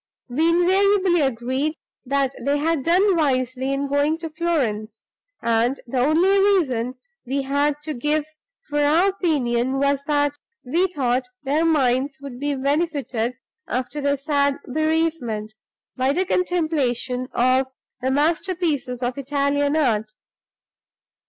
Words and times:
We 0.29 0.49
invariably 0.49 1.21
agreed 1.21 1.75
that 2.07 2.33
they 2.41 2.57
had 2.57 2.81
done 2.83 3.15
wisely 3.15 3.71
in 3.71 3.87
going 3.87 4.17
to 4.17 4.31
Florence; 4.31 5.05
and 5.43 5.79
the 5.85 5.99
only 5.99 6.39
reason 6.39 6.95
we 7.27 7.43
had 7.43 7.75
to 7.83 7.93
give 7.93 8.25
for 8.67 8.79
our 8.79 9.09
opinion 9.09 9.73
was 9.77 10.03
that 10.05 10.33
we 10.65 10.87
thought 10.87 11.27
their 11.43 11.65
minds 11.65 12.17
would 12.19 12.39
be 12.39 12.55
benefited 12.55 13.35
after 13.67 14.01
their 14.01 14.17
sad 14.17 14.57
bereavement, 14.65 15.53
by 15.95 16.13
the 16.13 16.25
contemplation 16.25 17.27
of 17.31 17.67
the 18.01 18.09
masterpieces 18.09 19.03
of 19.03 19.19
Italian 19.19 19.75
art. 19.75 20.13